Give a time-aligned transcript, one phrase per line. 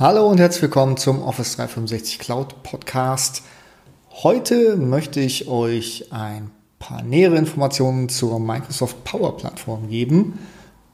[0.00, 3.42] Hallo und herzlich willkommen zum Office 365 Cloud Podcast.
[4.10, 10.38] Heute möchte ich euch ein paar nähere Informationen zur Microsoft Power Plattform geben.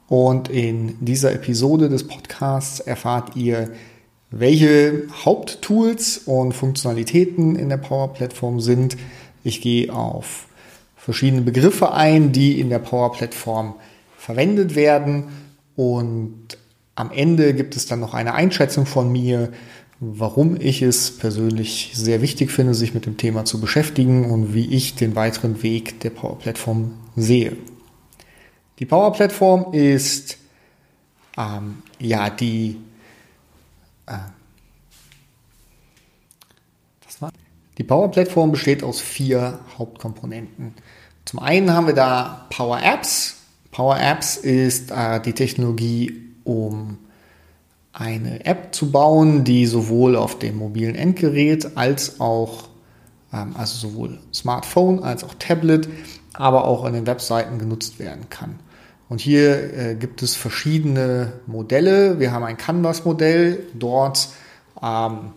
[0.08, 3.70] Und in dieser Episode des Podcasts erfahrt ihr,
[4.32, 8.96] welche Haupttools und Funktionalitäten in der Power Plattform sind.
[9.44, 10.48] Ich gehe auf
[10.96, 13.76] verschiedene Begriffe ein, die in der Power Plattform
[14.18, 15.28] verwendet werden
[15.76, 16.58] und
[16.96, 19.52] am Ende gibt es dann noch eine Einschätzung von mir,
[20.00, 24.74] warum ich es persönlich sehr wichtig finde, sich mit dem Thema zu beschäftigen und wie
[24.74, 27.56] ich den weiteren Weg der Power Plattform sehe.
[28.78, 30.38] Die Power Plattform ist
[31.36, 32.78] ähm, ja die
[34.06, 34.16] äh,
[37.78, 40.74] die Power Plattform besteht aus vier Hauptkomponenten.
[41.26, 43.36] Zum einen haben wir da Power Apps.
[43.70, 46.98] Power Apps ist äh, die Technologie um
[47.92, 52.68] eine App zu bauen, die sowohl auf dem mobilen Endgerät als auch,
[53.32, 55.88] ähm, also sowohl Smartphone als auch Tablet,
[56.34, 58.58] aber auch an den Webseiten genutzt werden kann.
[59.08, 62.18] Und hier äh, gibt es verschiedene Modelle.
[62.18, 63.60] Wir haben ein Canvas-Modell.
[63.74, 64.28] Dort
[64.82, 65.32] ähm,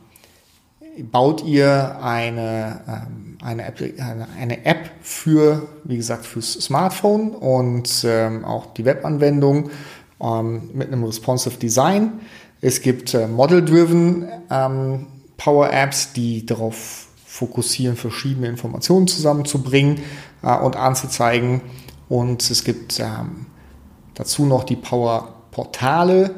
[1.11, 8.03] baut ihr eine, ähm, eine, App, eine, eine, App für, wie gesagt, fürs Smartphone und
[8.05, 9.69] ähm, auch die Webanwendung
[10.21, 12.19] ähm, mit einem responsive Design.
[12.61, 19.99] Es gibt äh, Model-Driven ähm, Power Apps, die darauf fokussieren, verschiedene Informationen zusammenzubringen
[20.43, 21.61] äh, und anzuzeigen.
[22.09, 23.45] Und es gibt ähm,
[24.15, 26.35] dazu noch die Power Portale,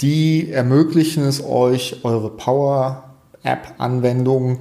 [0.00, 4.58] die ermöglichen es euch, eure Power App Anwendungen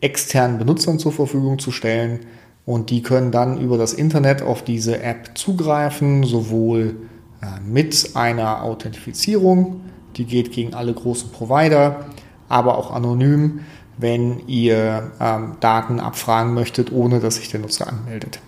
[0.00, 2.20] externen Benutzern zur Verfügung zu stellen.
[2.64, 6.96] Und die können dann über das Internet auf diese App zugreifen, sowohl
[7.64, 9.82] mit einer Authentifizierung,
[10.16, 12.06] die geht gegen alle großen Provider,
[12.48, 13.60] aber auch anonym,
[13.98, 18.40] wenn ihr ähm, Daten abfragen möchtet, ohne dass sich der Nutzer anmeldet.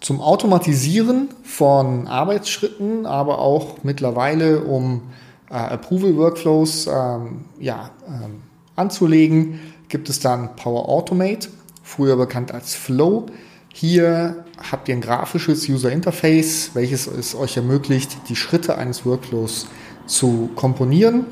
[0.00, 5.02] Zum Automatisieren von Arbeitsschritten, aber auch mittlerweile um
[5.50, 8.42] äh, Approval Workflows ähm, ja, ähm,
[8.76, 11.48] anzulegen, gibt es dann Power Automate,
[11.82, 13.26] früher bekannt als Flow.
[13.72, 19.66] Hier habt ihr ein grafisches User Interface, welches es euch ermöglicht, die Schritte eines Workflows
[20.06, 21.26] zu komponieren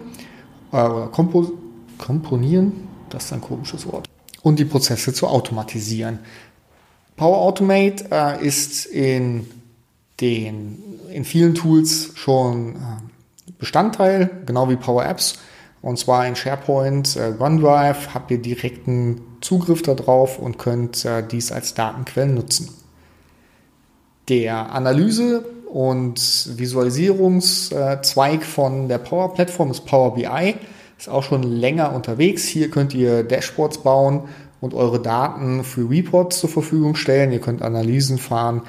[0.72, 1.52] äh, kompo
[1.98, 4.08] komponieren, das ist ein komisches Wort,
[4.42, 6.20] und die Prozesse zu automatisieren.
[7.16, 9.48] Power Automate äh, ist in
[10.20, 10.82] den
[11.12, 15.38] in vielen Tools schon äh, Bestandteil, genau wie Power Apps.
[15.80, 21.52] Und zwar in SharePoint, äh, OneDrive habt ihr direkten Zugriff darauf und könnt äh, dies
[21.52, 22.70] als Datenquellen nutzen.
[24.28, 26.18] Der Analyse- und
[26.58, 30.54] Visualisierungszweig von der Power Plattform ist Power BI.
[30.98, 32.44] Ist auch schon länger unterwegs.
[32.44, 34.22] Hier könnt ihr Dashboards bauen
[34.60, 37.30] und eure Daten für Reports zur Verfügung stellen.
[37.32, 38.62] Ihr könnt Analysen fahren,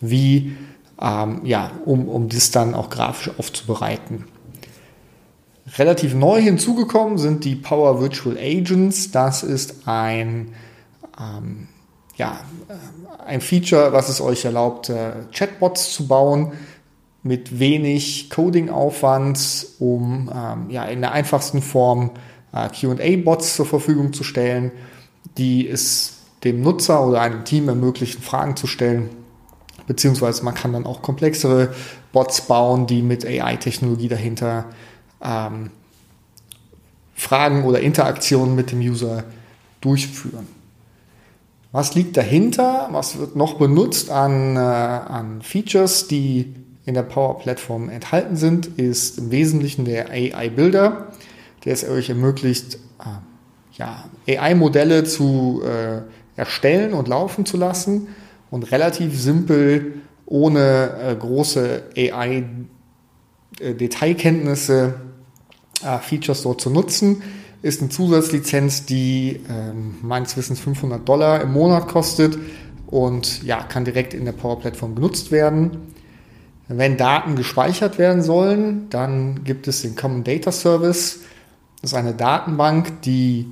[0.00, 0.56] wie,
[1.00, 4.24] ähm, ja, um, um das dann auch grafisch aufzubereiten.
[5.76, 9.10] Relativ neu hinzugekommen sind die Power Virtual Agents.
[9.10, 10.54] Das ist ein,
[11.20, 11.68] ähm,
[12.16, 16.52] ja, äh, ein Feature, was es euch erlaubt, äh, Chatbots zu bauen
[17.24, 22.10] mit wenig Coding-Aufwand, um ähm, ja, in der einfachsten Form
[22.52, 24.70] äh, QA-Bots zur Verfügung zu stellen,
[25.38, 29.08] die es dem Nutzer oder einem Team ermöglichen, Fragen zu stellen.
[29.86, 31.74] Beziehungsweise man kann dann auch komplexere
[32.12, 34.66] Bots bauen, die mit AI-Technologie dahinter
[35.24, 35.70] ähm,
[37.14, 39.24] Fragen oder Interaktionen mit dem User
[39.80, 40.46] durchführen.
[41.72, 42.88] Was liegt dahinter?
[42.92, 46.54] Was wird noch benutzt an, äh, an Features, die
[46.86, 51.08] in der Power Plattform enthalten sind, ist im Wesentlichen der AI Builder,
[51.64, 53.04] der es euch ermöglicht, äh,
[53.72, 56.02] ja, AI-Modelle zu äh,
[56.36, 58.08] erstellen und laufen zu lassen
[58.50, 64.94] und relativ simpel, ohne äh, große AI-Detailkenntnisse
[65.82, 67.22] äh, Features dort zu nutzen.
[67.62, 72.38] Ist eine Zusatzlizenz, die ähm, meines Wissens 500 Dollar im Monat kostet
[72.86, 75.92] und ja, kann direkt in der Power Plattform genutzt werden.
[76.68, 81.20] Wenn Daten gespeichert werden sollen, dann gibt es den Common Data Service.
[81.80, 83.50] Das ist eine Datenbank, die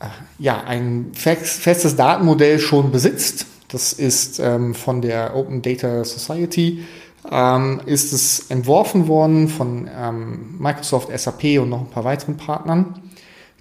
[0.00, 0.06] äh,
[0.38, 3.46] ja, ein festes Datenmodell schon besitzt.
[3.68, 6.84] Das ist ähm, von der Open Data Society
[7.30, 13.00] ähm, ist es entworfen worden von ähm, Microsoft, SAP und noch ein paar weiteren Partnern.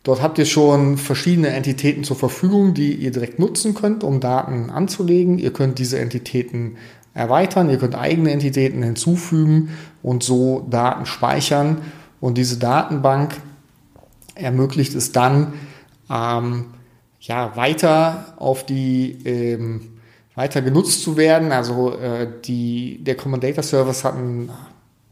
[0.03, 4.71] Dort habt ihr schon verschiedene Entitäten zur Verfügung, die ihr direkt nutzen könnt, um Daten
[4.71, 5.37] anzulegen.
[5.37, 6.77] Ihr könnt diese Entitäten
[7.13, 9.69] erweitern, ihr könnt eigene Entitäten hinzufügen
[10.01, 11.81] und so Daten speichern.
[12.19, 13.35] Und diese Datenbank
[14.33, 15.53] ermöglicht es dann,
[16.09, 16.65] ähm,
[17.19, 19.99] ja, weiter auf die ähm,
[20.35, 21.51] weiter genutzt zu werden.
[21.51, 24.51] Also äh, die, der Common Data Service hat einen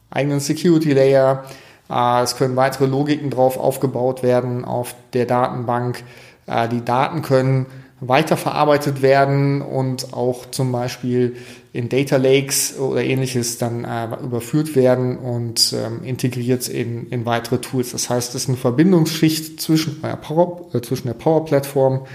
[0.10, 1.44] eigenen Security Layer.
[1.90, 6.04] Äh, es können weitere Logiken drauf aufgebaut werden auf der Datenbank.
[6.48, 7.66] Äh, die Daten können
[8.02, 11.36] weiterverarbeitet werden und auch zum Beispiel
[11.74, 17.60] in Data Lakes oder ähnliches dann äh, überführt werden und ähm, integriert in, in weitere
[17.60, 17.92] Tools.
[17.92, 22.06] Das heißt, es ist eine Verbindungsschicht zwischen, äh, Power, äh, zwischen der Power Plattform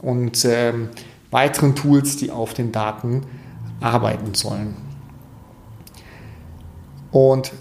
[0.00, 0.90] und ähm,
[1.30, 3.22] weiteren Tools, die auf den Daten
[3.80, 4.76] arbeiten sollen.
[7.10, 7.52] Und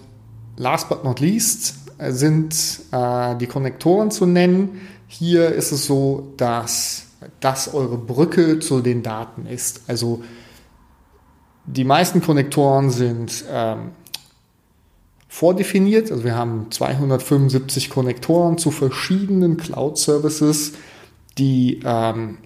[0.58, 2.56] last but not least äh, sind
[2.92, 4.82] äh, die Konnektoren zu nennen.
[5.08, 7.06] Hier ist es so, dass
[7.40, 9.82] das eure Brücke zu den Daten ist.
[9.88, 10.24] Also
[11.66, 13.92] die meisten Konnektoren sind ähm,
[15.28, 16.12] vordefiniert.
[16.12, 20.74] Also wir haben 275 Konnektoren zu verschiedenen Cloud-Services,
[21.38, 22.38] die ähm,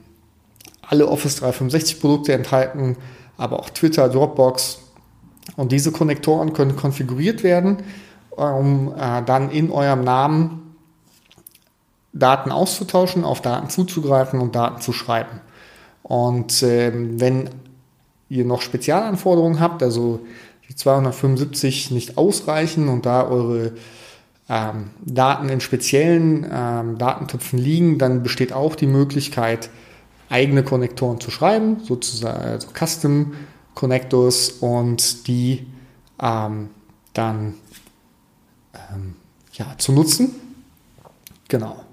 [0.90, 2.98] alle Office 365 Produkte enthalten,
[3.38, 4.80] aber auch Twitter, Dropbox.
[5.56, 7.78] Und diese Konnektoren können konfiguriert werden,
[8.32, 10.76] um äh, dann in eurem Namen
[12.12, 15.42] Daten auszutauschen, auf Daten zuzugreifen und Daten zu schreiben.
[16.02, 17.50] Und ähm, wenn
[18.30, 20.22] ihr noch Spezialanforderungen habt, also
[20.68, 23.74] die 275 nicht ausreichen und da eure
[24.48, 29.70] ähm, Daten in speziellen ähm, Datentöpfen liegen, dann besteht auch die Möglichkeit,
[30.30, 33.34] eigene Konnektoren zu schreiben, sozusagen also Custom
[33.74, 35.68] Connectors und die
[36.22, 36.70] ähm,
[37.14, 37.56] dann
[38.74, 39.16] ähm,
[39.54, 40.36] ja, zu nutzen.
[41.48, 41.84] Genau.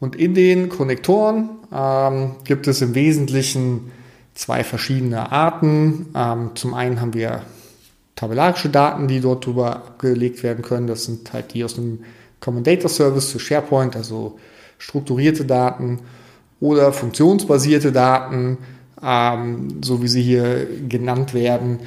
[0.00, 3.90] Und in den Konnektoren ähm, gibt es im Wesentlichen
[4.34, 6.06] zwei verschiedene Arten.
[6.14, 7.42] Ähm, zum einen haben wir
[8.14, 10.86] tabellarische Daten, die dort drüber abgelegt werden können.
[10.86, 12.04] Das sind halt die aus dem
[12.40, 14.38] Common Data Service zu SharePoint, also
[14.78, 16.00] strukturierte Daten
[16.60, 18.58] oder funktionsbasierte Daten,
[19.02, 21.80] ähm, so wie sie hier genannt werden,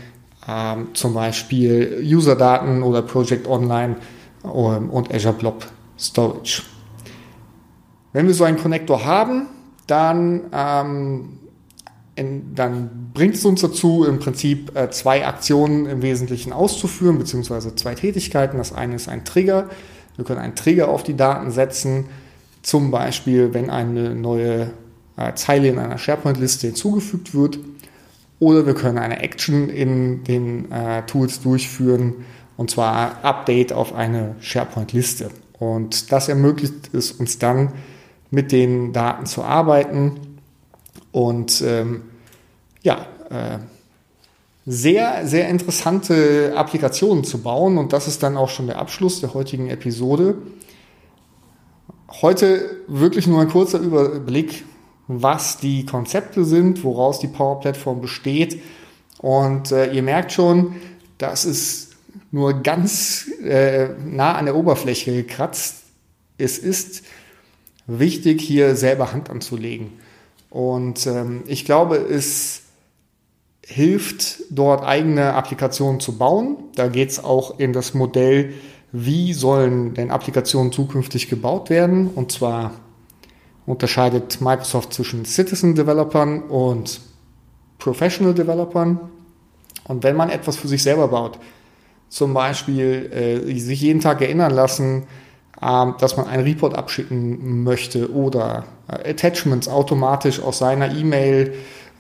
[0.48, 3.98] ähm, zum Beispiel User-Daten oder Project Online
[4.44, 5.68] ähm, und Azure Blob
[6.00, 6.64] Storage.
[8.14, 9.48] Wenn wir so einen Connector haben,
[9.88, 11.40] dann, ähm,
[12.16, 17.76] in, dann bringt es uns dazu, im Prinzip äh, zwei Aktionen im Wesentlichen auszuführen, beziehungsweise
[17.76, 18.58] zwei Tätigkeiten.
[18.58, 19.70] Das eine ist ein Trigger.
[20.16, 22.06] Wir können einen Trigger auf die Daten setzen,
[22.62, 24.72] zum Beispiel, wenn eine neue
[25.18, 27.60] äh, Zeile in einer SharePoint-Liste hinzugefügt wird.
[28.40, 32.26] Oder wir können eine Action in den äh, Tools durchführen,
[32.58, 35.30] und zwar Update auf eine SharePoint-Liste.
[35.60, 37.74] Und das ermöglicht es uns dann,
[38.32, 40.20] mit den Daten zu arbeiten
[41.12, 42.04] und ähm,
[42.82, 43.60] ja, äh,
[44.66, 47.78] sehr, sehr interessante Applikationen zu bauen.
[47.78, 50.36] Und das ist dann auch schon der Abschluss der heutigen Episode.
[52.20, 54.66] Heute wirklich nur ein kurzer Überblick,
[55.08, 58.62] was die Konzepte sind, woraus die Power Plattform besteht.
[59.20, 60.76] Und äh, ihr merkt schon,
[61.18, 61.96] das ist
[62.32, 65.84] nur ganz äh, nah an der Oberfläche gekratzt.
[66.38, 67.04] Es ist
[67.88, 69.94] wichtig, hier selber Hand anzulegen.
[70.50, 72.64] Und ähm, ich glaube, es
[73.66, 76.58] hilft, dort eigene Applikationen zu bauen.
[76.76, 78.54] Da geht es auch in das Modell,
[78.92, 82.08] wie sollen denn Applikationen zukünftig gebaut werden.
[82.08, 82.72] Und zwar
[83.66, 87.00] unterscheidet Microsoft zwischen Citizen Developern und
[87.78, 89.00] Professional Developern.
[89.86, 91.40] Und wenn man etwas für sich selber baut,
[92.10, 95.08] zum Beispiel äh, sich jeden Tag erinnern lassen,
[95.62, 101.54] ähm, dass man einen Report abschicken möchte oder äh, Attachments automatisch aus seiner E-Mail,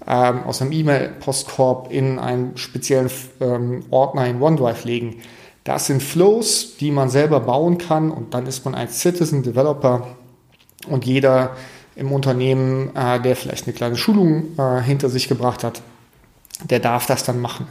[0.06, 5.22] ähm, aus einem E-Mail-Postkorb in einen speziellen ähm, Ordner in OneDrive legen.
[5.64, 10.08] Das sind Flows, die man selber bauen kann und dann ist man ein Citizen Developer
[10.88, 11.56] und jeder
[11.96, 15.82] im Unternehmen, äh, der vielleicht eine kleine Schulung äh, hinter sich gebracht hat,
[16.70, 17.68] der darf das dann machen.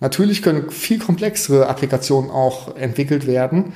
[0.00, 3.72] Natürlich können viel komplexere Applikationen auch entwickelt werden,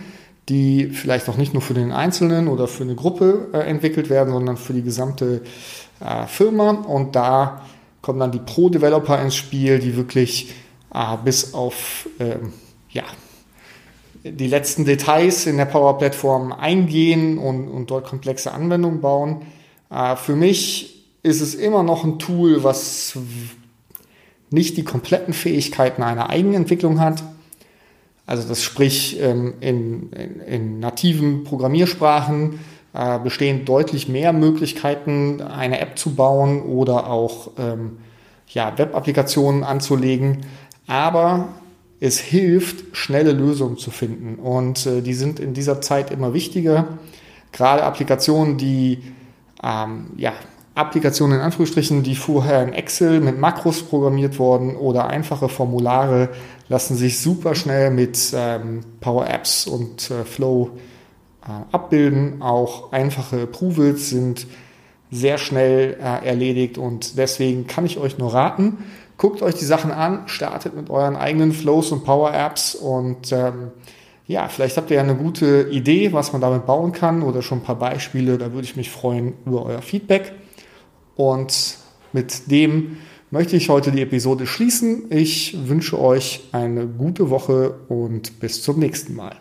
[0.48, 4.32] die vielleicht auch nicht nur für den Einzelnen oder für eine Gruppe äh, entwickelt werden,
[4.32, 5.42] sondern für die gesamte
[6.00, 6.70] äh, Firma.
[6.70, 7.62] Und da
[8.02, 10.54] kommen dann die Pro-Developer ins Spiel, die wirklich
[10.92, 12.52] äh, bis auf ähm,
[12.90, 13.04] ja,
[14.24, 19.42] die letzten Details in der Power Plattform eingehen und, und dort komplexe Anwendungen bauen.
[19.90, 23.18] Äh, für mich ist es immer noch ein Tool, was
[24.50, 27.22] nicht die kompletten Fähigkeiten einer Eigenentwicklung hat,
[28.28, 32.60] also das sprich ähm, in, in, in nativen Programmiersprachen
[32.92, 37.98] äh, bestehen deutlich mehr Möglichkeiten, eine App zu bauen oder auch ähm,
[38.48, 40.44] ja, Web-Applikationen anzulegen,
[40.86, 41.48] aber
[42.00, 44.36] es hilft, schnelle Lösungen zu finden.
[44.36, 46.98] Und äh, die sind in dieser Zeit immer wichtiger.
[47.52, 49.02] Gerade Applikationen, die
[49.62, 50.32] ähm, ja,
[50.74, 56.28] Applikationen in Anführungsstrichen, die vorher in Excel mit Makros programmiert wurden oder einfache Formulare
[56.68, 60.70] lassen sich super schnell mit ähm, Power Apps und äh, Flow
[61.42, 62.42] äh, abbilden.
[62.42, 64.46] Auch einfache Approvals sind
[65.10, 68.78] sehr schnell äh, erledigt und deswegen kann ich euch nur raten,
[69.18, 73.72] guckt euch die Sachen an, startet mit euren eigenen Flows und Power Apps und ähm,
[74.28, 77.58] ja, vielleicht habt ihr ja eine gute Idee, was man damit bauen kann oder schon
[77.58, 78.36] ein paar Beispiele.
[78.36, 80.34] Da würde ich mich freuen über euer Feedback.
[81.16, 81.78] Und
[82.12, 82.98] mit dem
[83.30, 85.06] möchte ich heute die Episode schließen.
[85.08, 89.36] Ich wünsche euch eine gute Woche und bis zum nächsten Mal.